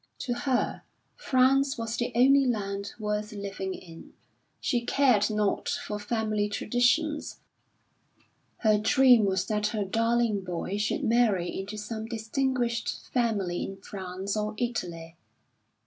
To 0.21 0.33
her, 0.33 0.81
France 1.15 1.77
was 1.77 1.95
the 1.95 2.11
only 2.15 2.47
land 2.47 2.93
worth 2.97 3.31
living 3.33 3.75
in. 3.75 4.13
She 4.59 4.83
cared 4.83 5.29
nought 5.29 5.69
for 5.69 5.99
family 5.99 6.49
traditions; 6.49 7.39
her 8.61 8.79
dream 8.79 9.25
was 9.25 9.45
that 9.45 9.67
her 9.67 9.85
darling 9.85 10.41
boy 10.43 10.79
should 10.79 11.03
marry 11.03 11.55
into 11.55 11.77
some 11.77 12.05
distinguished 12.07 13.09
family 13.13 13.63
in 13.63 13.77
France 13.77 14.35
or 14.35 14.55
Italy. 14.57 15.17